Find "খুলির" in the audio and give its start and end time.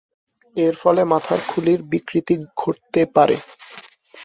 1.47-1.79